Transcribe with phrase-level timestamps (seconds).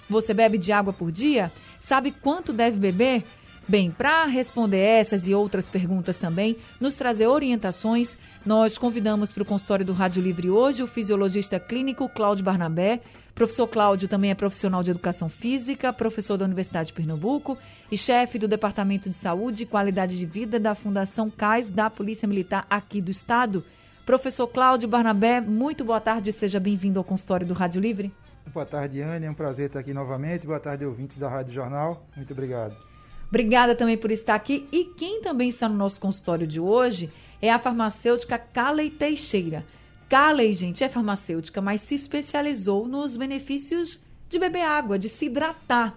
[0.08, 1.52] você bebe de água por dia?
[1.78, 3.22] Sabe quanto deve beber?
[3.66, 9.46] Bem, para responder essas e outras perguntas também, nos trazer orientações, nós convidamos para o
[9.46, 13.00] consultório do Rádio Livre hoje o fisiologista clínico Cláudio Barnabé.
[13.34, 17.56] Professor Cláudio também é profissional de educação física, professor da Universidade de Pernambuco
[17.90, 22.28] e chefe do Departamento de Saúde e Qualidade de Vida da Fundação CAIS da Polícia
[22.28, 23.64] Militar aqui do Estado.
[24.04, 28.12] Professor Cláudio Barnabé, muito boa tarde seja bem-vindo ao consultório do Rádio Livre.
[28.52, 29.26] Boa tarde, Anne.
[29.26, 30.46] É um prazer estar aqui novamente.
[30.46, 32.04] Boa tarde, ouvintes da Rádio Jornal.
[32.16, 32.91] Muito obrigado.
[33.32, 34.68] Obrigada também por estar aqui.
[34.70, 39.64] E quem também está no nosso consultório de hoje é a farmacêutica Calei Teixeira.
[40.06, 45.94] Calei, gente, é farmacêutica, mas se especializou nos benefícios de beber água, de se hidratar.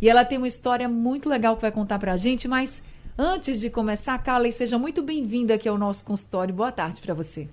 [0.00, 2.82] E ela tem uma história muito legal que vai contar pra gente, mas
[3.16, 6.52] antes de começar, Calei, seja muito bem-vinda aqui ao nosso consultório.
[6.52, 7.48] Boa tarde para você.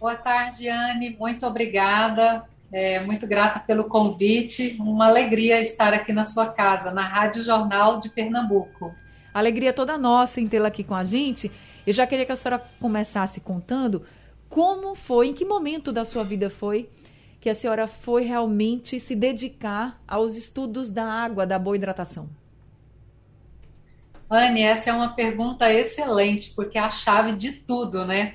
[0.00, 1.18] Boa tarde, Anne.
[1.20, 4.76] Muito obrigada é, muito grata pelo convite.
[4.78, 8.94] Uma alegria estar aqui na sua casa, na Rádio Jornal de Pernambuco.
[9.32, 11.50] Alegria toda nossa em tê-la aqui com a gente.
[11.86, 14.04] Eu já queria que a senhora começasse contando
[14.48, 16.88] como foi, em que momento da sua vida foi
[17.40, 22.28] que a senhora foi realmente se dedicar aos estudos da água, da boa hidratação.
[24.28, 28.34] Anne, essa é uma pergunta excelente, porque é a chave de tudo, né?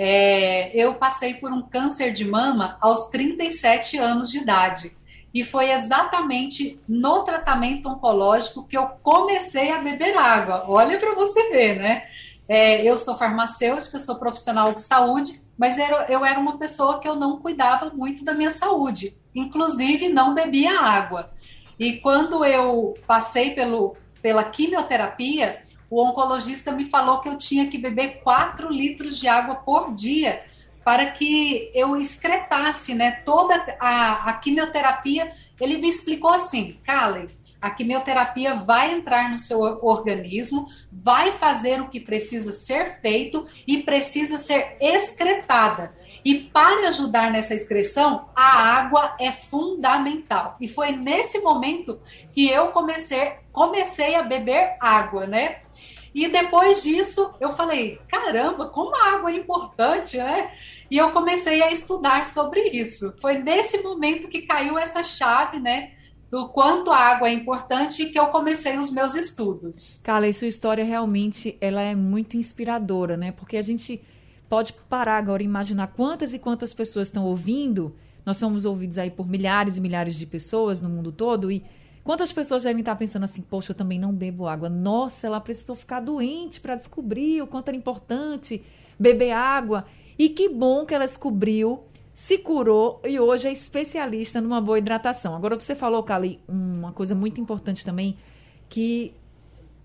[0.00, 4.96] É, eu passei por um câncer de mama aos 37 anos de idade.
[5.34, 10.64] E foi exatamente no tratamento oncológico que eu comecei a beber água.
[10.68, 12.04] Olha para você ver, né?
[12.48, 17.08] É, eu sou farmacêutica, sou profissional de saúde, mas era, eu era uma pessoa que
[17.08, 21.30] eu não cuidava muito da minha saúde, inclusive não bebia água.
[21.78, 25.60] E quando eu passei pelo, pela quimioterapia,
[25.90, 30.44] o oncologista me falou que eu tinha que beber 4 litros de água por dia
[30.84, 35.32] para que eu excretasse né, toda a, a quimioterapia.
[35.60, 37.28] Ele me explicou assim, Kalen,
[37.60, 43.82] a quimioterapia vai entrar no seu organismo, vai fazer o que precisa ser feito e
[43.82, 45.94] precisa ser excretada.
[46.24, 50.56] E para ajudar nessa excreção, a água é fundamental.
[50.60, 52.00] E foi nesse momento
[52.32, 55.62] que eu comecei, comecei a beber água, né?
[56.14, 60.50] E depois disso, eu falei: caramba, como a água é importante, né?
[60.90, 63.14] E eu comecei a estudar sobre isso.
[63.20, 65.92] Foi nesse momento que caiu essa chave, né?
[66.30, 70.00] Do quanto a água é importante que eu comecei os meus estudos.
[70.04, 73.32] Carla, e sua história realmente ela é muito inspiradora, né?
[73.32, 74.02] Porque a gente
[74.48, 77.94] pode parar agora e imaginar quantas e quantas pessoas estão ouvindo.
[78.24, 81.64] Nós somos ouvidos aí por milhares e milhares de pessoas no mundo todo e
[82.08, 84.70] Quantas pessoas devem estar pensando assim, poxa, eu também não bebo água.
[84.70, 88.64] Nossa, ela precisou ficar doente para descobrir o quanto era importante
[88.98, 89.84] beber água.
[90.18, 95.36] E que bom que ela descobriu, se curou e hoje é especialista numa boa hidratação.
[95.36, 98.16] Agora, você falou, Kali, uma coisa muito importante também,
[98.70, 99.12] que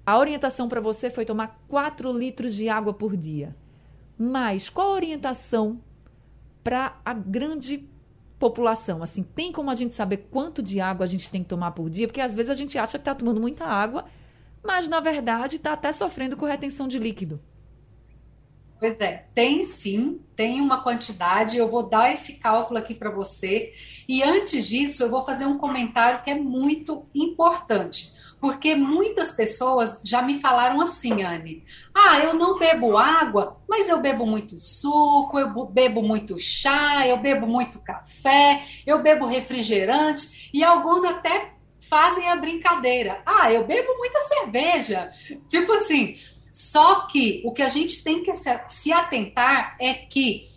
[0.06, 3.54] a orientação para você foi tomar 4 litros de água por dia.
[4.18, 5.82] Mas qual a orientação
[6.64, 7.86] para a grande
[8.44, 9.02] população?
[9.02, 11.90] Assim, tem como a gente saber quanto de água a gente tem que tomar por
[11.90, 12.08] dia?
[12.08, 14.04] Porque às vezes a gente acha que está tomando muita água,
[14.62, 17.40] mas na verdade está até sofrendo com retenção de líquido.
[18.84, 21.56] Pois é, tem sim, tem uma quantidade.
[21.56, 23.72] Eu vou dar esse cálculo aqui para você.
[24.10, 28.12] E antes disso, eu vou fazer um comentário que é muito importante.
[28.42, 31.64] Porque muitas pessoas já me falaram assim, Anne.
[31.96, 37.16] Ah, eu não bebo água, mas eu bebo muito suco, eu bebo muito chá, eu
[37.16, 43.22] bebo muito café, eu bebo refrigerante e alguns até fazem a brincadeira.
[43.26, 45.10] Ah, eu bebo muita cerveja.
[45.48, 46.18] Tipo assim.
[46.54, 48.32] Só que o que a gente tem que
[48.70, 50.48] se atentar é que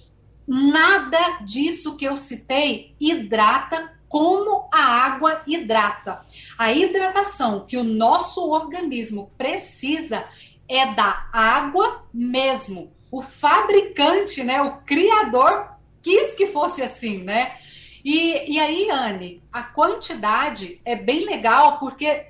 [0.46, 6.20] nada disso que eu citei hidrata como a água hidrata.
[6.58, 10.26] A hidratação que o nosso organismo precisa
[10.68, 12.92] é da água mesmo.
[13.10, 17.56] O fabricante, né, o criador, quis que fosse assim, né?
[18.04, 22.26] E, e aí, Anne, a quantidade é bem legal porque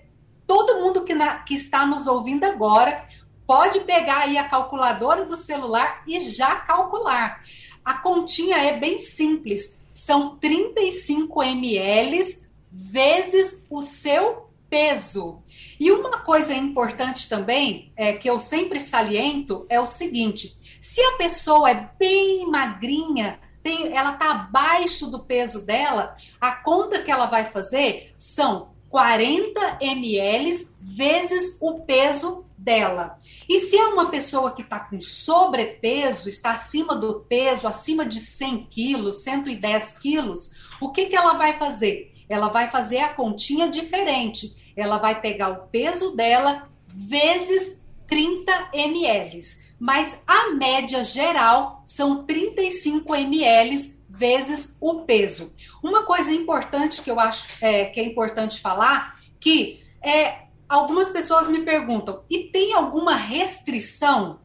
[0.46, 3.04] todo mundo que, na, que está nos ouvindo agora
[3.46, 7.42] pode pegar aí a calculadora do celular e já calcular.
[7.84, 15.42] A continha é bem simples, são 35 ml vezes o seu peso.
[15.78, 21.12] E uma coisa importante também, é, que eu sempre saliento, é o seguinte: se a
[21.12, 27.26] pessoa é bem magrinha, tem, ela está abaixo do peso dela, a conta que ela
[27.26, 33.18] vai fazer são 40 ml vezes o peso dela.
[33.48, 38.18] E se é uma pessoa que está com sobrepeso, está acima do peso, acima de
[38.18, 40.50] 100 quilos, 110 quilos,
[40.80, 42.12] o que, que ela vai fazer?
[42.28, 44.54] Ela vai fazer a continha diferente.
[44.76, 49.40] Ela vai pegar o peso dela vezes 30 ml.
[49.78, 55.54] Mas a média geral são 35 ml vezes o peso.
[55.82, 61.48] Uma coisa importante que eu acho é, que é importante falar, que é algumas pessoas
[61.48, 64.40] me perguntam: e tem alguma restrição?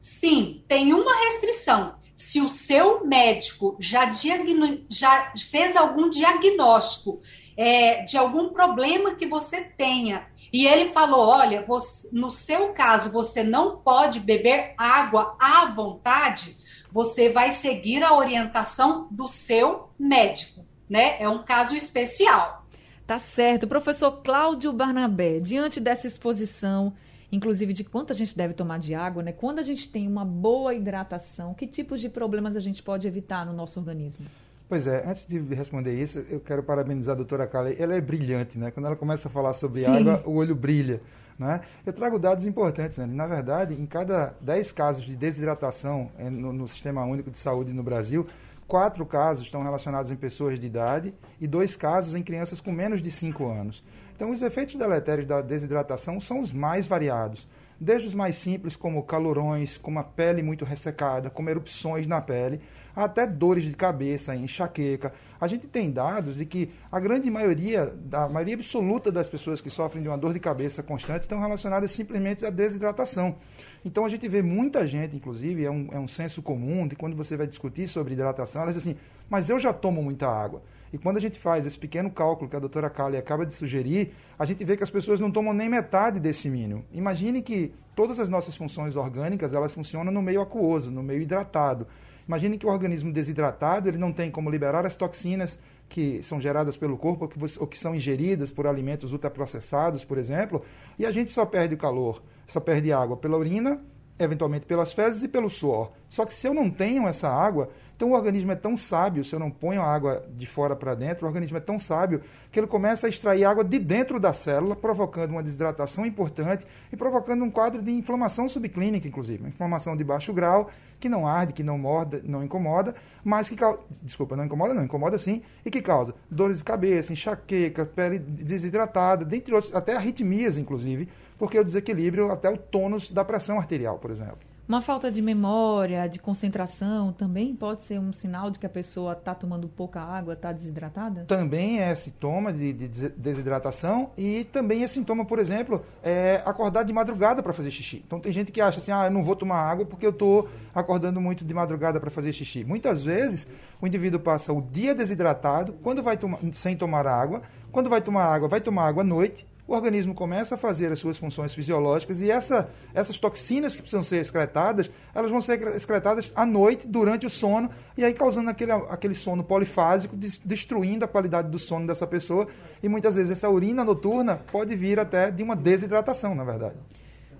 [0.00, 1.94] Sim, tem uma restrição.
[2.16, 7.20] Se o seu médico já, diagno, já fez algum diagnóstico
[7.56, 13.12] é, de algum problema que você tenha e ele falou: olha, você, no seu caso,
[13.12, 16.56] você não pode beber água à vontade,
[16.92, 21.20] você vai seguir a orientação do seu médico, né?
[21.20, 22.66] É um caso especial.
[23.06, 23.66] Tá certo.
[23.66, 26.92] Professor Cláudio Barnabé, diante dessa exposição,
[27.32, 29.32] inclusive de quanto a gente deve tomar de água, né?
[29.32, 33.44] Quando a gente tem uma boa hidratação, que tipos de problemas a gente pode evitar
[33.44, 34.26] no nosso organismo?
[34.68, 37.74] Pois é, antes de responder isso, eu quero parabenizar a doutora Kali.
[37.76, 38.70] Ela é brilhante, né?
[38.70, 39.90] Quando ela começa a falar sobre Sim.
[39.90, 41.00] água, o olho brilha.
[41.40, 41.62] Né?
[41.86, 43.06] Eu trago dados importantes, né?
[43.06, 47.72] Na verdade, em cada 10 casos de desidratação eh, no, no Sistema Único de Saúde
[47.72, 48.26] no Brasil,
[48.68, 53.00] quatro casos estão relacionados em pessoas de idade e dois casos em crianças com menos
[53.00, 53.82] de 5 anos.
[54.14, 57.48] Então, os efeitos deletérios da desidratação são os mais variados,
[57.80, 62.60] desde os mais simples, como calorões, como a pele muito ressecada, como erupções na pele,
[62.94, 65.14] até dores de cabeça, enxaqueca.
[65.40, 69.70] A gente tem dados de que a grande maioria, a maioria absoluta das pessoas que
[69.70, 73.36] sofrem de uma dor de cabeça constante estão relacionadas simplesmente à desidratação.
[73.82, 77.16] Então a gente vê muita gente, inclusive, é um, é um senso comum, de quando
[77.16, 78.96] você vai discutir sobre hidratação, ela diz assim,
[79.30, 80.62] mas eu já tomo muita água.
[80.92, 84.12] E quando a gente faz esse pequeno cálculo que a doutora Kali acaba de sugerir,
[84.38, 86.84] a gente vê que as pessoas não tomam nem metade desse mínimo.
[86.92, 91.86] Imagine que todas as nossas funções orgânicas, elas funcionam no meio aquoso, no meio hidratado.
[92.26, 96.76] Imagine que o organismo desidratado, ele não tem como liberar as toxinas que são geradas
[96.76, 100.62] pelo corpo ou que, ou que são ingeridas por alimentos ultraprocessados, por exemplo,
[100.98, 103.80] e a gente só perde calor só perde água pela urina,
[104.20, 105.90] eventualmente pelas fezes e pelo suor.
[106.08, 109.34] Só que se eu não tenho essa água, então o organismo é tão sábio, se
[109.34, 112.58] eu não ponho a água de fora para dentro, o organismo é tão sábio que
[112.58, 117.44] ele começa a extrair água de dentro da célula, provocando uma desidratação importante e provocando
[117.44, 121.62] um quadro de inflamação subclínica, inclusive, uma inflamação de baixo grau, que não arde, que
[121.62, 125.82] não morda, não incomoda, mas que causa, desculpa, não incomoda, não incomoda sim, e que
[125.82, 131.06] causa dores de cabeça, enxaqueca, pele desidratada, dentre outros, até arritmias, inclusive,
[131.40, 134.40] porque o desequilíbrio até o tônus da pressão arterial, por exemplo.
[134.68, 139.14] Uma falta de memória, de concentração, também pode ser um sinal de que a pessoa
[139.14, 141.24] está tomando pouca água, está desidratada?
[141.24, 146.92] Também é sintoma de, de, desidratação e também é sintoma, por exemplo, é acordar de
[146.92, 148.04] madrugada para fazer xixi.
[148.06, 150.48] Então tem gente que acha assim, ah, eu não vou tomar água porque eu estou
[150.74, 152.62] acordando muito de madrugada para fazer xixi.
[152.62, 153.48] Muitas vezes
[153.80, 157.42] o indivíduo passa o dia desidratado, quando vai tomar, sem tomar água,
[157.72, 160.98] quando vai tomar água, vai tomar água à noite o organismo começa a fazer as
[160.98, 166.32] suas funções fisiológicas e essa, essas toxinas que precisam ser excretadas, elas vão ser excretadas
[166.34, 171.48] à noite, durante o sono, e aí causando aquele, aquele sono polifásico, destruindo a qualidade
[171.48, 172.48] do sono dessa pessoa.
[172.82, 176.74] E muitas vezes essa urina noturna pode vir até de uma desidratação, na verdade.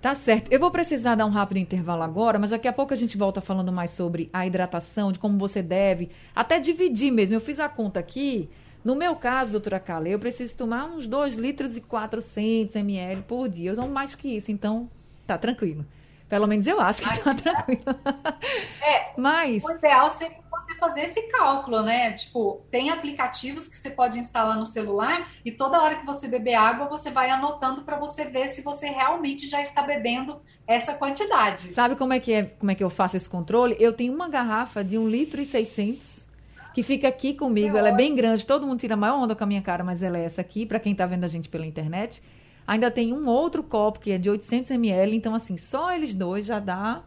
[0.01, 0.49] Tá certo.
[0.53, 3.41] Eu vou precisar dar um rápido intervalo agora, mas daqui a pouco a gente volta
[3.41, 7.35] falando mais sobre a hidratação, de como você deve, até dividir mesmo.
[7.35, 8.49] Eu fiz a conta aqui.
[8.83, 13.47] No meu caso, doutora Kale, eu preciso tomar uns 2 litros e 400 ml por
[13.47, 13.71] dia.
[13.71, 14.89] Eu tomo mais que isso, então
[15.27, 15.85] tá tranquilo.
[16.27, 17.83] Pelo menos eu acho que Ai, tá tranquilo.
[18.81, 19.63] É, Mas...
[19.63, 22.13] o ideal seria você fazer esse cálculo, né?
[22.13, 26.55] Tipo, tem aplicativos que você pode instalar no celular e toda hora que você beber
[26.55, 31.69] água, você vai anotando para você ver se você realmente já está bebendo essa quantidade.
[31.73, 33.75] Sabe como é que é, como é que eu faço esse controle?
[33.79, 36.30] Eu tenho uma garrafa de 1 litro e 600
[36.73, 37.75] que fica aqui comigo.
[37.75, 39.83] É ela é bem grande, todo mundo tira a maior onda com a minha cara,
[39.83, 42.21] mas ela é essa aqui, para quem está vendo a gente pela internet.
[42.65, 46.45] Ainda tem um outro copo que é de 800 ml, então assim, só eles dois
[46.45, 47.03] já dá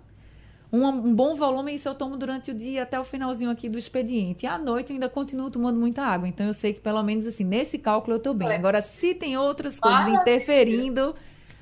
[0.75, 3.69] um, um, bom volume e isso eu tomo durante o dia até o finalzinho aqui
[3.69, 4.45] do expediente.
[4.45, 6.27] E à noite eu ainda continuo tomando muita água.
[6.27, 8.49] Então eu sei que pelo menos assim, nesse cálculo eu estou bem.
[8.49, 8.57] É.
[8.57, 11.15] Agora, se tem outras coisas interferindo,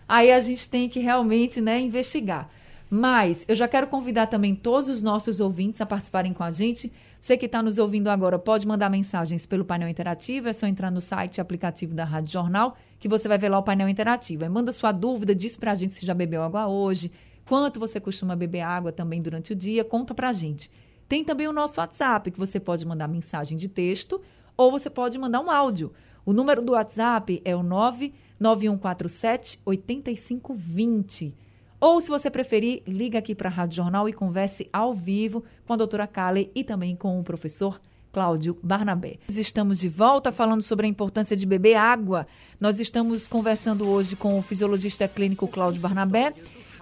[0.09, 2.49] aí a gente tem que realmente né, investigar.
[2.89, 6.91] Mas eu já quero convidar também todos os nossos ouvintes a participarem com a gente.
[7.23, 10.91] Você que está nos ouvindo agora pode mandar mensagens pelo painel interativo, é só entrar
[10.91, 14.43] no site aplicativo da Rádio Jornal, que você vai ver lá o painel interativo.
[14.43, 17.13] Aí manda sua dúvida, diz para a gente se já bebeu água hoje,
[17.45, 19.85] Quanto você costuma beber água também durante o dia?
[19.85, 20.71] Conta pra gente.
[21.09, 24.21] Tem também o nosso WhatsApp, que você pode mandar mensagem de texto
[24.57, 25.93] ou você pode mandar um áudio.
[26.25, 31.35] O número do WhatsApp é o 99147 8520.
[31.83, 35.73] Ou, se você preferir, liga aqui para a Rádio Jornal e converse ao vivo com
[35.73, 37.81] a doutora Kale e também com o professor
[38.13, 39.19] Cláudio Barnabé.
[39.29, 42.25] Estamos de volta falando sobre a importância de beber água.
[42.61, 46.33] Nós estamos conversando hoje com o fisiologista clínico Cláudio Barnabé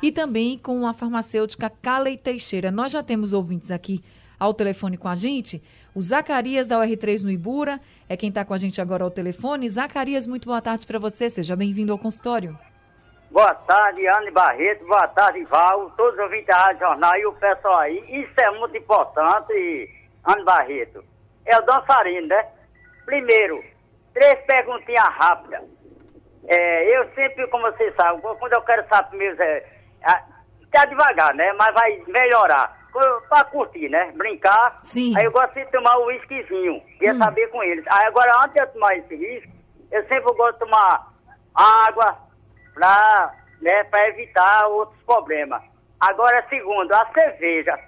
[0.02, 2.70] e também com a farmacêutica Calei Teixeira.
[2.70, 4.04] Nós já temos ouvintes aqui
[4.38, 5.62] ao telefone com a gente.
[5.94, 9.66] O Zacarias da UR3 no Ibura é quem está com a gente agora ao telefone.
[9.66, 11.30] Zacarias, muito boa tarde para você.
[11.30, 12.58] Seja bem-vindo ao consultório.
[13.30, 14.84] Boa tarde, Anne Barreto.
[14.86, 15.90] Boa tarde, Val.
[15.96, 17.98] Todos os ouvintes da Rádio Jornal e o pessoal aí.
[18.08, 19.88] Isso é muito importante,
[20.26, 21.04] Anne Barreto.
[21.46, 22.48] É o dançarino, né?
[23.06, 23.62] Primeiro,
[24.12, 25.62] três perguntinhas rápidas.
[26.48, 29.64] É, eu sempre, como você sabe, quando eu quero saber mesmo, é,
[30.72, 31.52] tá devagar, né?
[31.52, 32.80] Mas vai melhorar.
[33.28, 34.10] Pra curtir, né?
[34.16, 34.80] Brincar.
[34.82, 35.16] Sim.
[35.16, 36.80] Aí eu gosto de tomar o whiskyzinho.
[36.98, 37.18] Queria hum.
[37.18, 37.84] saber com eles.
[37.86, 39.52] Aí agora, antes de eu tomar esse whisky,
[39.92, 41.12] eu sempre gosto de tomar
[41.54, 42.29] água
[42.80, 45.62] pra, né, pra evitar outros problemas.
[46.00, 47.78] Agora, segundo, a cerveja.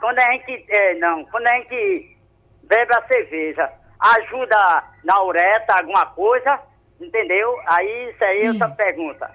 [0.00, 0.66] Quando a gente.
[0.68, 2.18] É, não, quando a gente
[2.64, 6.60] bebe a cerveja, ajuda na ureta alguma coisa,
[7.00, 7.56] entendeu?
[7.68, 9.30] Aí isso aí é outra pergunta.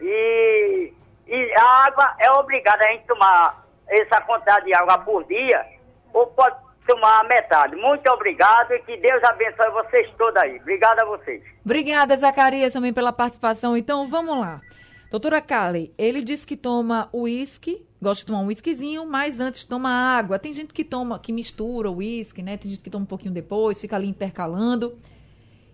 [0.00, 0.92] E
[1.26, 5.64] e a água é obrigada a gente tomar essa quantidade de água por dia,
[6.12, 6.56] ou pode
[6.88, 7.76] tomar metade.
[7.76, 10.58] Muito obrigado e que Deus abençoe vocês todos aí.
[10.58, 11.42] Obrigado a vocês.
[11.62, 13.76] Obrigada, Zacarias, também pela participação.
[13.76, 14.62] Então, vamos lá.
[15.10, 19.90] Doutora Kali, ele disse que toma uísque, gosta de tomar um uísquezinho, mas antes toma
[19.90, 20.38] água.
[20.38, 22.56] Tem gente que toma, que mistura o uísque, né?
[22.56, 24.98] Tem gente que toma um pouquinho depois, fica ali intercalando.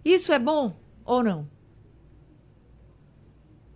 [0.05, 1.49] Isso é bom ou não?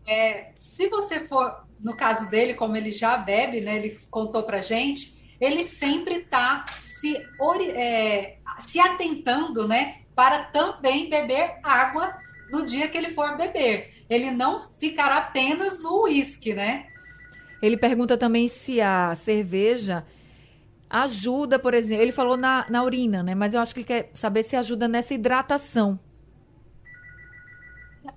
[0.07, 4.61] É, se você for no caso dele, como ele já bebe, né, ele contou pra
[4.61, 7.17] gente, ele sempre está se,
[7.75, 12.17] é, se atentando, né, para também beber água
[12.51, 13.95] no dia que ele for beber.
[14.09, 16.87] Ele não ficará apenas no uísque, né?
[17.61, 20.05] Ele pergunta também se a cerveja
[20.89, 23.35] ajuda, por exemplo, ele falou na, na urina, né?
[23.35, 26.01] Mas eu acho que ele quer saber se ajuda nessa hidratação.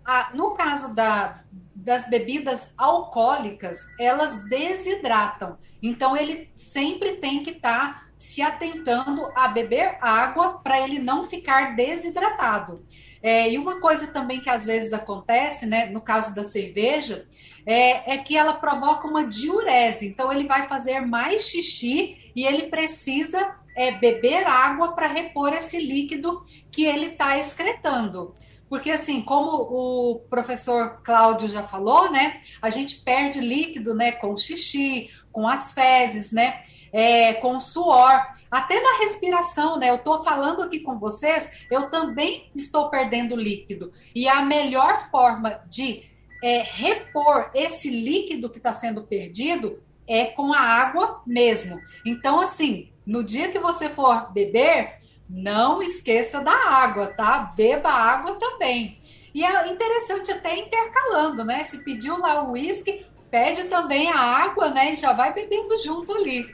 [0.06, 1.44] Ah, no caso da,
[1.82, 5.58] das bebidas alcoólicas, elas desidratam.
[5.82, 11.24] Então, ele sempre tem que estar tá se atentando a beber água para ele não
[11.24, 12.86] ficar desidratado.
[13.24, 17.28] É, e uma coisa também que às vezes acontece, né, no caso da cerveja,
[17.66, 20.08] é, é, que ela provoca uma diurese.
[20.08, 25.80] Então, ele vai fazer mais xixi e ele precisa é, beber água para repor esse
[25.80, 28.36] líquido que ele está excretando.
[28.72, 32.40] Porque, assim, como o professor Cláudio já falou, né?
[32.62, 34.14] A gente perde líquido, né?
[34.14, 36.62] Com xixi, com as fezes, né?
[36.90, 39.90] É, com suor, até na respiração, né?
[39.90, 43.92] Eu estou falando aqui com vocês, eu também estou perdendo líquido.
[44.16, 46.04] E a melhor forma de
[46.42, 51.78] é, repor esse líquido que está sendo perdido é com a água mesmo.
[52.06, 54.98] Então, assim, no dia que você for beber,
[55.34, 57.54] não esqueça da água, tá?
[57.56, 58.98] Beba água também.
[59.34, 61.64] E é interessante até intercalando, né?
[61.64, 64.92] Se pediu lá o uísque, pede também a água, né?
[64.92, 66.54] E já vai bebendo junto ali.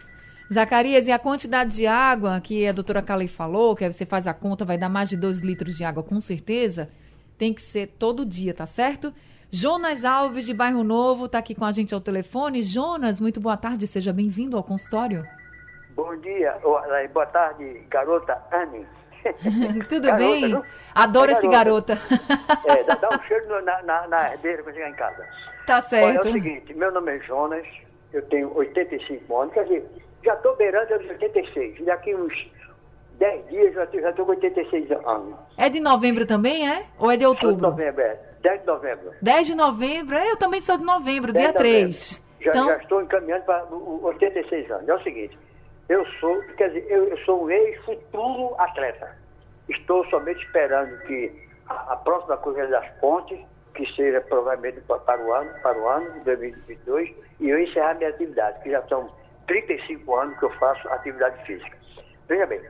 [0.54, 4.34] Zacarias, e a quantidade de água que a doutora Kali falou, que você faz a
[4.34, 6.90] conta, vai dar mais de 2 litros de água, com certeza,
[7.38, 9.14] tem que ser todo dia, tá certo?
[9.50, 12.62] Jonas Alves, de Bairro Novo, está aqui com a gente ao telefone.
[12.62, 15.26] Jonas, muito boa tarde, seja bem-vindo ao consultório.
[15.98, 18.86] Bom dia, boa tarde, garota Anne.
[19.90, 20.48] Tudo garota, bem?
[20.50, 20.64] Não?
[20.94, 21.94] Adoro esse garota.
[22.68, 25.26] é, dá, um cheiro na, na, na herdeira quando chegar em casa.
[25.66, 26.06] Tá certo.
[26.06, 27.66] Olha, é o seguinte, meu nome é Jonas,
[28.14, 29.90] eu tenho 85 anos, quer dizer,
[30.24, 31.84] já estou beirando os 86.
[31.84, 32.48] Daqui uns
[33.18, 35.34] 10 dias já estou com 86 anos.
[35.58, 36.86] É de novembro também, é?
[37.00, 37.56] Ou é de outubro?
[37.56, 38.20] de novembro, é.
[38.44, 39.12] 10 de novembro.
[39.20, 40.16] 10 de novembro?
[40.16, 42.24] É, eu também sou de novembro, dia 3.
[42.40, 42.68] Já, então...
[42.68, 44.88] já estou encaminhando para 86 anos.
[44.88, 45.36] É o seguinte,
[45.90, 49.16] eu sou, quer dizer, eu, eu sou um ex-futuro atleta.
[49.70, 51.32] Estou somente esperando que
[51.68, 53.40] a, a próxima Corrida das Pontes,
[53.74, 58.10] que seja provavelmente para o ano, para o ano de 2022, e eu encerrar minha
[58.10, 59.10] atividade, que já são
[59.48, 61.78] 35 anos que eu faço atividade física.
[62.28, 62.62] Veja bem,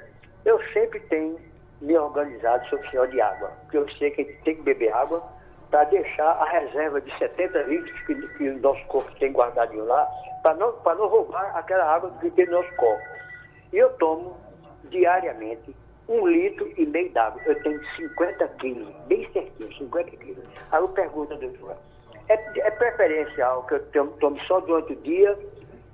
[0.45, 1.39] eu sempre tenho
[1.81, 4.61] me organizado sobre o senhor de água, porque eu sei que a gente tem que
[4.63, 5.23] beber água
[5.69, 10.07] para deixar a reserva de 70 litros que, que o nosso corpo tem guardadinho lá,
[10.41, 13.03] para não, não roubar aquela água que tem no nosso corpo.
[13.73, 14.37] E eu tomo
[14.85, 15.75] diariamente
[16.07, 17.41] um litro e meio d'água.
[17.45, 20.45] Eu tenho 50 quilos, bem certinho, 50 quilos.
[20.71, 21.77] Aí eu pergunto, doutora,
[22.29, 25.37] é, é preferencial que eu tome só durante o dia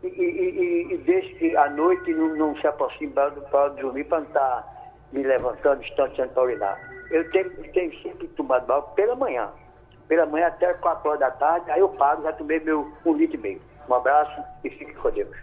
[0.03, 4.19] e, e, e, e deixe que à noite não, não se aproxime para dormir, para
[4.19, 4.73] não estar tá
[5.11, 6.93] me levantando, distanciando para urinar.
[7.09, 9.51] Eu tenho, tenho sempre tomado banho pela manhã.
[10.07, 13.35] Pela manhã até 4 horas da tarde, aí eu paro, já tomei meu um litro
[13.35, 13.61] e meio.
[13.89, 15.35] Um abraço e fique com Deus.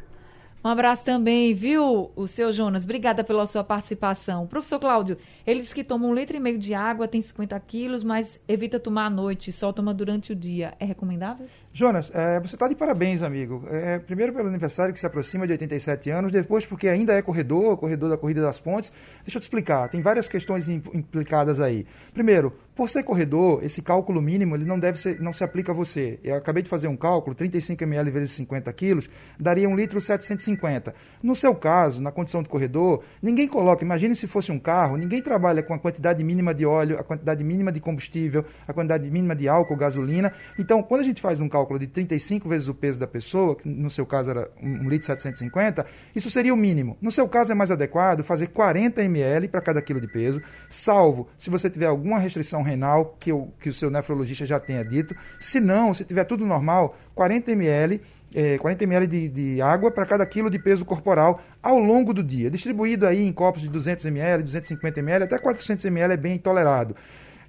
[0.63, 2.85] Um abraço também, viu, o seu Jonas?
[2.85, 4.47] Obrigada pela sua participação.
[4.47, 8.39] Professor Cláudio, eles que tomam um litro e meio de água, tem 50 quilos, mas
[8.47, 10.75] evita tomar à noite, só toma durante o dia.
[10.79, 11.47] É recomendável?
[11.73, 13.65] Jonas, é, você está de parabéns, amigo.
[13.71, 17.77] É, primeiro pelo aniversário que se aproxima de 87 anos, depois porque ainda é corredor,
[17.77, 18.93] corredor da Corrida das Pontes.
[19.25, 21.87] Deixa eu te explicar, tem várias questões implicadas aí.
[22.13, 25.75] Primeiro, por ser corredor, esse cálculo mínimo ele não deve ser, não se aplica a
[25.75, 26.19] você.
[26.25, 29.09] Eu acabei de fazer um cálculo, 35 ml vezes 50 quilos,
[29.39, 30.93] daria 1 litro 750.
[31.23, 35.23] No seu caso, na condição de corredor, ninguém coloca, imagine se fosse um carro, ninguém
[35.23, 39.37] trabalha com a quantidade mínima de óleo, a quantidade mínima de combustível, a quantidade mínima
[39.37, 40.33] de álcool, gasolina.
[40.59, 43.69] Então, quando a gente faz um cálculo de 35 vezes o peso da pessoa, que
[43.69, 46.97] no seu caso era 1 litro 750, isso seria o mínimo.
[47.01, 51.29] No seu caso é mais adequado fazer 40 ml para cada quilo de peso, salvo
[51.37, 55.15] se você tiver alguma restrição renal que o, que o seu nefrologista já tenha dito.
[55.39, 58.01] Se não, se tiver tudo normal, 40 ml
[58.35, 62.23] é, 40 ml de, de água para cada quilo de peso corporal ao longo do
[62.23, 66.39] dia, distribuído aí em copos de 200 ml, 250 ml, até 400 ml é bem
[66.39, 66.95] tolerado.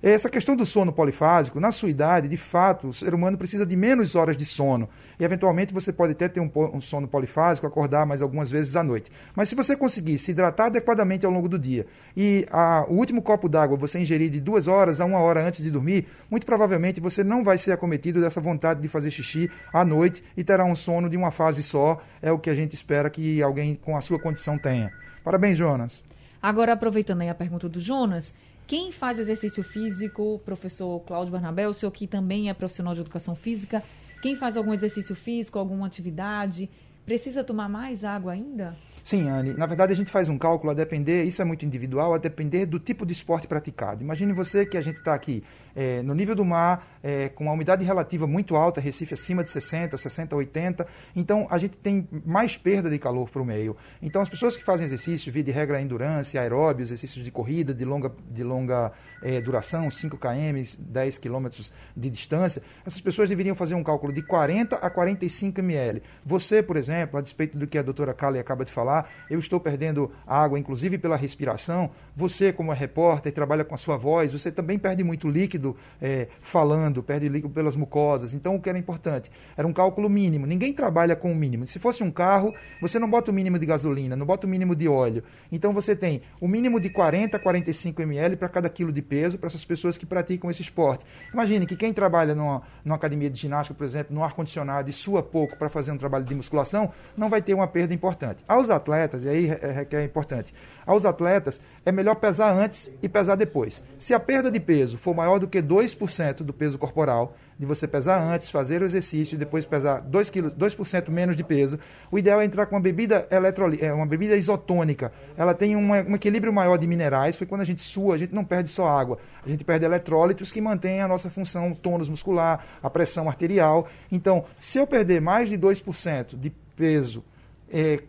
[0.03, 3.75] Essa questão do sono polifásico, na sua idade, de fato, o ser humano precisa de
[3.75, 4.89] menos horas de sono.
[5.19, 8.83] E, eventualmente, você pode até ter um, um sono polifásico, acordar mais algumas vezes à
[8.83, 9.11] noite.
[9.35, 11.85] Mas se você conseguir se hidratar adequadamente ao longo do dia
[12.17, 15.63] e a, o último copo d'água você ingerir de duas horas a uma hora antes
[15.63, 19.85] de dormir, muito provavelmente você não vai ser acometido dessa vontade de fazer xixi à
[19.85, 22.01] noite e terá um sono de uma fase só.
[22.23, 24.91] É o que a gente espera que alguém com a sua condição tenha.
[25.23, 26.01] Parabéns, Jonas.
[26.41, 28.33] Agora, aproveitando aí a pergunta do Jonas,
[28.71, 33.35] quem faz exercício físico, professor Cláudio Barnabé, o senhor que também é profissional de educação
[33.35, 33.83] física,
[34.21, 36.69] quem faz algum exercício físico, alguma atividade,
[37.05, 38.77] precisa tomar mais água ainda?
[39.03, 39.55] Sim, Anne.
[39.55, 42.65] Na verdade, a gente faz um cálculo a depender, isso é muito individual, a depender
[42.65, 44.03] do tipo de esporte praticado.
[44.03, 45.43] Imagine você que a gente está aqui
[45.75, 49.49] é, no nível do mar, é, com uma umidade relativa muito alta, Recife acima de
[49.49, 50.87] 60, 60, 80.
[51.15, 53.75] Então, a gente tem mais perda de calor para o meio.
[54.01, 57.85] Então, as pessoas que fazem exercício, via de regra endurance, aeróbio, exercícios de corrida de
[57.85, 61.47] longa, de longa é, duração, 5 km, 10 km
[61.95, 66.01] de distância, essas pessoas deveriam fazer um cálculo de 40 a 45 ml.
[66.25, 69.59] Você, por exemplo, a despeito do que a doutora Kali acaba de falar, eu estou
[69.59, 71.91] perdendo água, inclusive pela respiração.
[72.15, 76.27] Você, como é repórter, trabalha com a sua voz, você também perde muito líquido é,
[76.41, 78.33] falando, perde líquido pelas mucosas.
[78.33, 79.31] Então, o que era importante?
[79.55, 80.45] Era um cálculo mínimo.
[80.47, 81.67] Ninguém trabalha com o mínimo.
[81.67, 84.75] Se fosse um carro, você não bota o mínimo de gasolina, não bota o mínimo
[84.75, 85.23] de óleo.
[85.51, 89.37] Então, você tem o mínimo de 40 a 45 ml para cada quilo de peso
[89.37, 91.05] para essas pessoas que praticam esse esporte.
[91.31, 95.21] Imagine que quem trabalha numa, numa academia de ginástica, por exemplo, no ar-condicionado e sua
[95.21, 98.43] pouco para fazer um trabalho de musculação, não vai ter uma perda importante.
[98.47, 100.53] Aos atletas, e aí é, é, é importante,
[100.85, 103.83] aos atletas é melhor pesar antes e pesar depois.
[103.97, 107.87] Se a perda de peso for maior do que 2% do peso corporal, de você
[107.87, 110.75] pesar antes, fazer o exercício e depois pesar 2%, quilos, 2
[111.07, 111.79] menos de peso,
[112.11, 115.11] o ideal é entrar com uma bebida eletrolítica, é, uma bebida isotônica.
[115.37, 118.33] Ela tem um, um equilíbrio maior de minerais, porque quando a gente sua, a gente
[118.33, 122.65] não perde só água, a gente perde eletrólitos que mantêm a nossa função tônus muscular,
[122.81, 123.87] a pressão arterial.
[124.11, 127.23] Então, se eu perder mais de 2% de peso
[127.71, 128.01] é,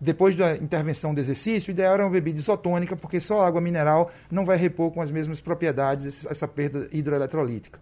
[0.00, 4.10] depois da intervenção do exercício, o ideal era uma bebida isotônica, porque só água mineral
[4.30, 7.80] não vai repor com as mesmas propriedades essa perda hidroeletrolítica.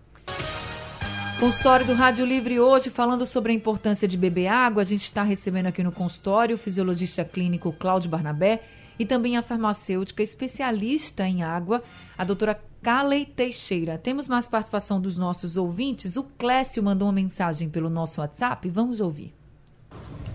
[1.41, 4.83] Consultório do Rádio Livre hoje, falando sobre a importância de beber água.
[4.83, 8.61] A gente está recebendo aqui no consultório o fisiologista clínico Cláudio Barnabé
[8.99, 11.81] e também a farmacêutica especialista em água,
[12.17, 13.97] a doutora Calei Teixeira.
[13.97, 16.17] Temos mais participação dos nossos ouvintes.
[16.17, 18.69] O Clécio mandou uma mensagem pelo nosso WhatsApp.
[18.69, 19.33] Vamos ouvir.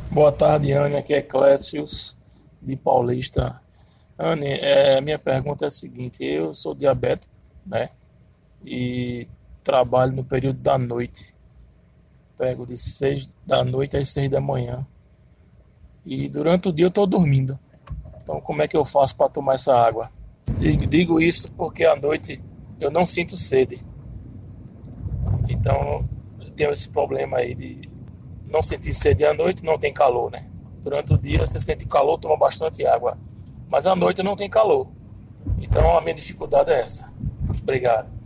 [0.09, 0.95] Boa tarde, Anne.
[0.95, 2.17] Aqui é Clécius,
[2.61, 3.61] de Paulista.
[4.17, 7.33] Anne, é, minha pergunta é a seguinte: eu sou diabético,
[7.65, 7.89] né?
[8.65, 9.27] E
[9.63, 11.33] trabalho no período da noite.
[12.37, 14.85] Pego de seis da noite às seis da manhã.
[16.05, 17.57] E durante o dia eu estou dormindo.
[18.21, 20.09] Então, como é que eu faço para tomar essa água?
[20.89, 22.41] Digo isso porque à noite
[22.79, 23.81] eu não sinto sede.
[25.47, 26.07] Então,
[26.39, 27.89] eu tenho esse problema aí de
[28.47, 30.45] não sentir sede à noite, não tem calor, né?
[30.81, 33.17] Durante o dia você sente calor, toma bastante água,
[33.71, 34.87] mas à noite não tem calor.
[35.59, 37.11] Então, a minha dificuldade é essa.
[37.61, 38.22] Obrigado.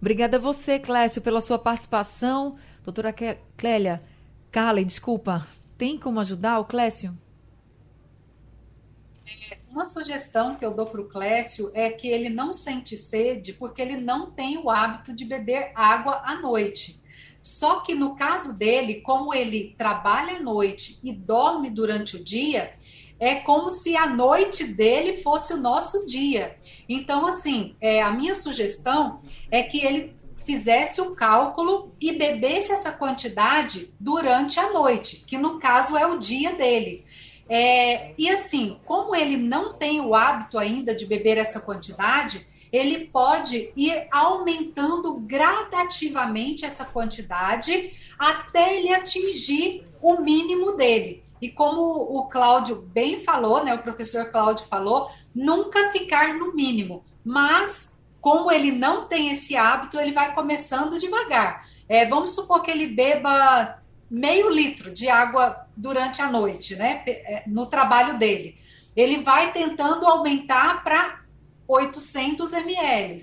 [0.00, 2.56] Obrigada a você, Clécio, pela sua participação.
[2.82, 3.14] Doutora
[3.56, 4.02] Clélia,
[4.50, 7.16] Carla, desculpa, tem como ajudar o Clécio?
[9.70, 13.82] Uma sugestão que eu dou para o Clécio é que ele não sente sede porque
[13.82, 17.00] ele não tem o hábito de beber água à noite.
[17.42, 22.74] Só que no caso dele, como ele trabalha à noite e dorme durante o dia,
[23.18, 26.56] é como se a noite dele fosse o nosso dia.
[26.88, 32.90] Então, assim, é, a minha sugestão é que ele fizesse o cálculo e bebesse essa
[32.90, 37.04] quantidade durante a noite, que no caso é o dia dele.
[37.48, 43.06] É, e assim, como ele não tem o hábito ainda de beber essa quantidade, ele
[43.06, 51.22] pode ir aumentando gradativamente essa quantidade até ele atingir o mínimo dele.
[51.42, 57.04] E como o Cláudio bem falou, né, o professor Cláudio falou, nunca ficar no mínimo.
[57.24, 61.66] Mas, como ele não tem esse hábito, ele vai começando devagar.
[61.88, 63.80] É, vamos supor que ele beba
[64.10, 67.02] meio litro de água durante a noite, né?
[67.06, 68.58] É, no trabalho dele.
[68.94, 71.20] Ele vai tentando aumentar para
[71.66, 73.18] 800 ml.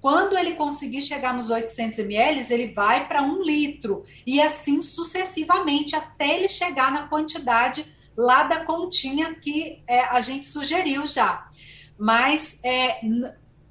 [0.00, 5.96] Quando ele conseguir chegar nos 800 ml, ele vai para um litro e assim sucessivamente
[5.96, 7.84] até ele chegar na quantidade
[8.16, 11.48] lá da continha que é, a gente sugeriu já.
[11.98, 13.00] Mas é,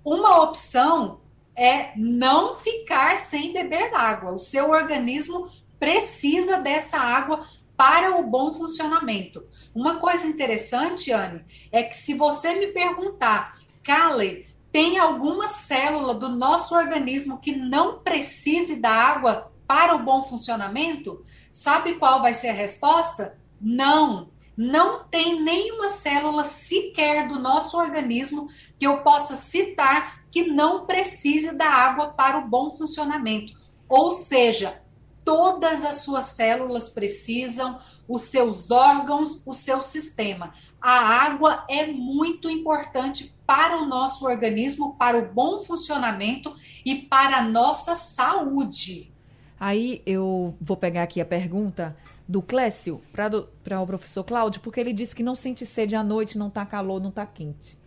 [0.10, 1.20] uma opção
[1.54, 4.32] é não ficar sem beber água.
[4.32, 9.46] O seu organismo precisa dessa água para o bom funcionamento.
[9.76, 11.43] Uma coisa interessante, Anne,
[11.74, 18.00] é que se você me perguntar, Kali, tem alguma célula do nosso organismo que não
[18.00, 21.22] precise da água para o bom funcionamento?
[21.52, 23.38] Sabe qual vai ser a resposta?
[23.60, 24.30] Não.
[24.58, 28.48] Não tem nenhuma célula sequer do nosso organismo
[28.80, 33.54] que eu possa citar que não precise da água para o bom funcionamento.
[33.88, 34.82] Ou seja,
[35.24, 40.54] todas as suas células precisam, os seus órgãos, o seu sistema.
[40.82, 47.38] A água é muito importante para o nosso organismo, para o bom funcionamento e para
[47.38, 49.12] a nossa saúde.
[49.60, 54.92] Aí eu vou pegar aqui a pergunta do Clécio para o professor Cláudio, porque ele
[54.92, 57.78] disse que não sente sede à noite, não está calor, não está quente.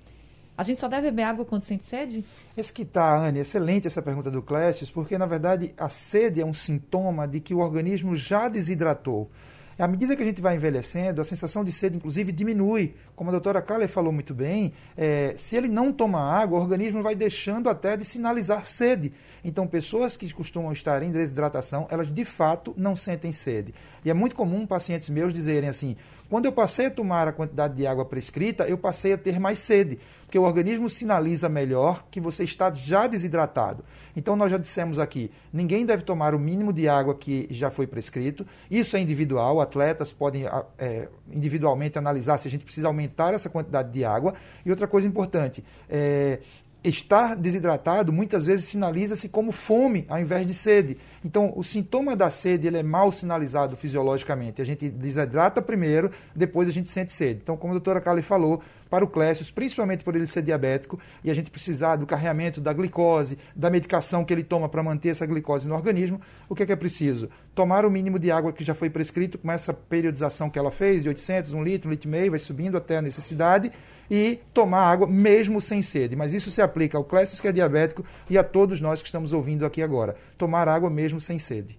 [0.56, 2.24] A gente só deve beber água quando sente sede?
[2.56, 6.44] Esse que tá, Anne, excelente essa pergunta do Clécio, porque na verdade a sede é
[6.44, 9.30] um sintoma de que o organismo já desidratou.
[9.80, 12.94] À medida que a gente vai envelhecendo, a sensação de sede, inclusive, diminui.
[13.16, 17.02] Como a doutora Kaller falou muito bem, é, se ele não toma água, o organismo
[17.02, 19.10] vai deixando até de sinalizar sede.
[19.42, 23.72] Então, pessoas que costumam estar em desidratação, elas de fato não sentem sede.
[24.04, 25.96] E é muito comum pacientes meus dizerem assim:
[26.30, 29.58] quando eu passei a tomar a quantidade de água prescrita, eu passei a ter mais
[29.58, 29.98] sede
[30.30, 33.84] porque o organismo sinaliza melhor que você está já desidratado.
[34.14, 37.84] Então, nós já dissemos aqui: ninguém deve tomar o mínimo de água que já foi
[37.84, 38.46] prescrito.
[38.70, 40.44] Isso é individual, atletas podem
[40.78, 44.34] é, individualmente analisar se a gente precisa aumentar essa quantidade de água.
[44.64, 46.38] E outra coisa importante: é,
[46.82, 50.96] estar desidratado muitas vezes sinaliza-se como fome ao invés de sede.
[51.24, 54.62] Então, o sintoma da sede ele é mal sinalizado fisiologicamente.
[54.62, 57.40] A gente desidrata primeiro, depois a gente sente sede.
[57.42, 61.30] Então, como a doutora Kali falou, para o Clécio, principalmente por ele ser diabético, e
[61.30, 65.24] a gente precisar do carreamento da glicose, da medicação que ele toma para manter essa
[65.24, 67.30] glicose no organismo, o que é, que é preciso?
[67.54, 71.04] Tomar o mínimo de água que já foi prescrito com essa periodização que ela fez,
[71.04, 73.70] de 800, 1 litro, 1 litro e meio, vai subindo até a necessidade,
[74.10, 76.16] e tomar água mesmo sem sede.
[76.16, 79.32] Mas isso se aplica ao Clécio que é diabético e a todos nós que estamos
[79.32, 80.16] ouvindo aqui agora.
[80.36, 81.78] Tomar água mesmo sem sede.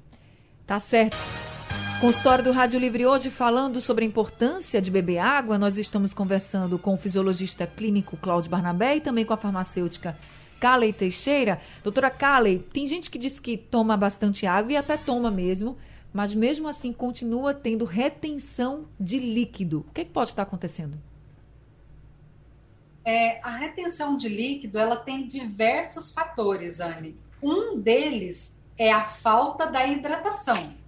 [0.65, 1.17] Tá certo.
[2.01, 5.55] Consultório do Rádio Livre hoje falando sobre a importância de beber água.
[5.55, 10.17] Nós estamos conversando com o fisiologista clínico Cláudio Barnabé e também com a farmacêutica
[10.59, 11.61] Kalei Teixeira.
[11.83, 15.77] Doutora Kalei, tem gente que diz que toma bastante água e até toma mesmo,
[16.11, 19.85] mas mesmo assim continua tendo retenção de líquido.
[19.87, 20.97] O que, é que pode estar acontecendo?
[23.05, 27.15] É, a retenção de líquido ela tem diversos fatores, Anne.
[27.43, 30.80] Um deles é a falta da hidratação.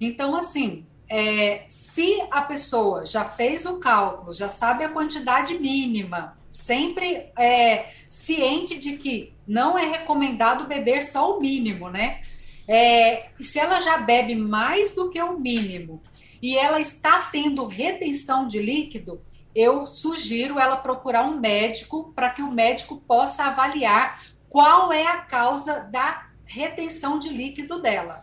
[0.00, 6.36] Então, assim, é, se a pessoa já fez o cálculo, já sabe a quantidade mínima,
[6.50, 12.20] sempre é, ciente de que não é recomendado beber só o mínimo, né?
[12.66, 16.02] É, se ela já bebe mais do que o mínimo
[16.42, 19.22] e ela está tendo retenção de líquido,
[19.54, 25.18] eu sugiro ela procurar um médico para que o médico possa avaliar qual é a
[25.18, 28.20] causa da retenção de líquido dela.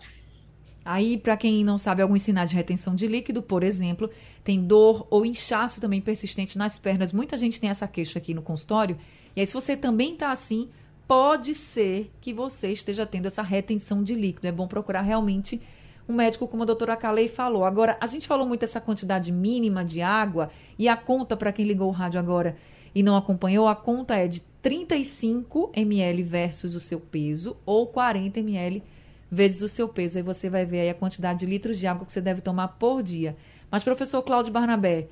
[0.85, 4.07] Aí, para quem não sabe, alguns sinais de retenção de líquido, por exemplo,
[4.43, 7.11] tem dor ou inchaço também persistente nas pernas.
[7.11, 8.95] Muita gente tem essa queixa aqui no consultório.
[9.35, 10.69] E aí, se você também está assim,
[11.07, 14.45] pode ser que você esteja tendo essa retenção de líquido.
[14.45, 15.59] É bom procurar realmente
[16.07, 17.65] um médico, como a doutora Kalei falou.
[17.65, 21.65] Agora, a gente falou muito essa quantidade mínima de água e a conta, para quem
[21.65, 22.55] ligou o rádio agora
[22.93, 28.39] e não acompanhou, a conta é de 35 ml versus o seu peso ou 40
[28.39, 28.83] ml
[29.29, 30.17] vezes o seu peso.
[30.17, 32.69] Aí você vai ver aí a quantidade de litros de água que você deve tomar
[32.69, 33.35] por dia.
[33.69, 35.07] Mas, professor Cláudio Barnabé,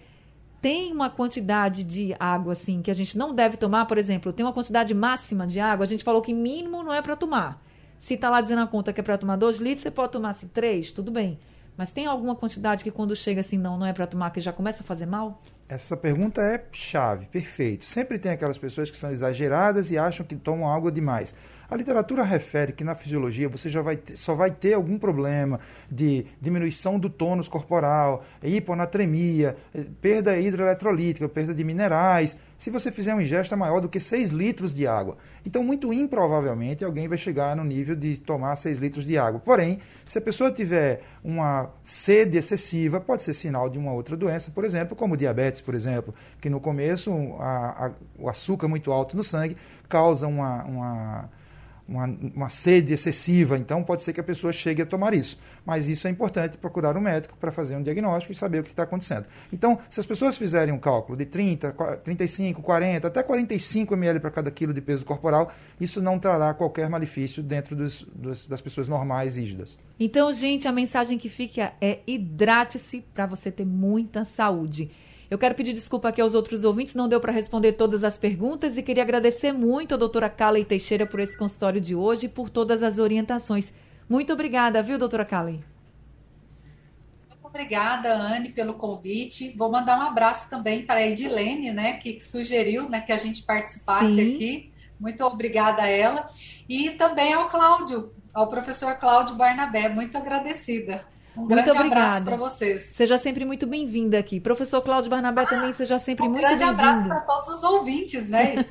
[0.61, 4.45] tem uma quantidade de água assim que a gente não deve tomar, por exemplo, tem
[4.45, 7.61] uma quantidade máxima de água, a gente falou que mínimo não é para tomar.
[7.99, 10.29] Se está lá dizendo a conta que é para tomar 2 litros, você pode tomar
[10.29, 11.37] assim 3, tudo bem.
[11.75, 14.53] Mas tem alguma quantidade que quando chega assim, não, não é para tomar, que já
[14.53, 15.41] começa a fazer mal?
[15.67, 17.83] Essa pergunta é chave, perfeito.
[17.83, 21.35] Sempre tem aquelas pessoas que são exageradas e acham que tomam água demais.
[21.73, 25.59] A literatura refere que na fisiologia você já vai ter, só vai ter algum problema
[25.89, 33.15] de diminuição do tônus corporal, hiponatremia, eh, perda hidroeletrolítica, perda de minerais, se você fizer
[33.15, 35.17] uma ingesta maior do que 6 litros de água.
[35.43, 39.39] Então, muito improvavelmente, alguém vai chegar no nível de tomar 6 litros de água.
[39.39, 44.51] Porém, se a pessoa tiver uma sede excessiva, pode ser sinal de uma outra doença,
[44.51, 49.17] por exemplo, como diabetes, por exemplo, que no começo a, a, o açúcar muito alto
[49.17, 49.57] no sangue
[49.89, 51.29] causa uma, uma
[51.87, 55.37] uma, uma, sede excessiva, então pode ser que a pessoa chegue a tomar isso.
[55.65, 58.71] Mas isso é importante procurar um médico para fazer um diagnóstico e saber o que
[58.71, 59.25] está acontecendo.
[59.51, 61.71] Então, se as pessoas fizerem um cálculo de 30,
[62.03, 66.89] 35, 40, até 45 ml para cada quilo de peso corporal, isso não trará qualquer
[66.89, 69.77] malefício dentro dos, dos, das pessoas normais rígidas.
[69.99, 74.89] Então, gente, a mensagem que fica é hidrate-se para você ter muita saúde.
[75.33, 78.77] Eu quero pedir desculpa aqui aos outros ouvintes, não deu para responder todas as perguntas
[78.77, 82.51] e queria agradecer muito a doutora Kalen Teixeira por esse consultório de hoje e por
[82.51, 83.73] todas as orientações.
[84.07, 85.65] Muito obrigada, viu, doutora Kalen?
[87.27, 89.49] Muito obrigada, Anne, pelo convite.
[89.57, 93.41] Vou mandar um abraço também para a Edilene, né, que sugeriu né, que a gente
[93.41, 94.35] participasse Sim.
[94.35, 94.71] aqui.
[94.99, 96.25] Muito obrigada a ela.
[96.69, 99.89] E também ao Cláudio, ao professor Cláudio Barnabé.
[99.89, 101.11] Muito agradecida.
[101.35, 102.23] Um muito obrigada.
[102.23, 102.83] para vocês.
[102.83, 104.39] Seja sempre muito bem-vinda aqui.
[104.39, 106.71] Professor Cláudio Barnabé ah, também seja sempre um muito bem-vindo.
[106.71, 108.65] Um grande abraço para todos os ouvintes, né?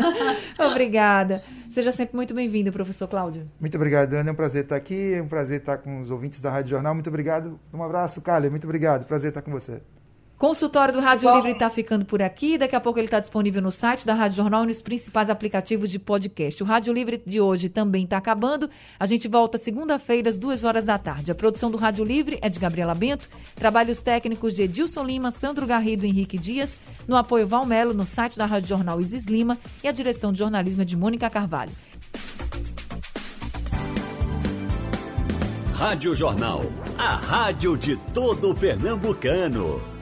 [0.58, 1.42] obrigada.
[1.70, 3.50] Seja sempre muito bem-vindo, professor Cláudio.
[3.60, 4.30] Muito obrigado, Ana.
[4.30, 5.14] É um prazer estar aqui.
[5.14, 6.94] É um prazer estar com os ouvintes da Rádio Jornal.
[6.94, 7.60] Muito obrigado.
[7.72, 8.48] Um abraço, Cália.
[8.48, 9.04] Muito obrigado.
[9.06, 9.82] Prazer estar com você.
[10.38, 12.58] Consultório do Rádio Livre está ficando por aqui.
[12.58, 15.90] Daqui a pouco ele está disponível no site da Rádio Jornal e nos principais aplicativos
[15.90, 16.62] de podcast.
[16.62, 18.68] O Rádio Livre de hoje também está acabando.
[19.00, 21.32] A gente volta segunda-feira, às duas horas da tarde.
[21.32, 23.30] A produção do Rádio Livre é de Gabriela Bento.
[23.54, 26.76] Trabalhos técnicos de Edilson Lima, Sandro Garrido e Henrique Dias.
[27.08, 29.56] No apoio Valmelo, no site da Rádio Jornal Isis Lima.
[29.82, 31.72] E a direção de jornalismo é de Mônica Carvalho.
[35.72, 36.60] Rádio Jornal.
[36.98, 39.95] A rádio de todo pernambucano.